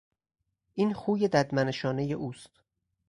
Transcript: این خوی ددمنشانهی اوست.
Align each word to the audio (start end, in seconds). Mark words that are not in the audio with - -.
این 0.73 0.93
خوی 0.93 1.27
ددمنشانهی 1.27 2.13
اوست. 2.13 2.49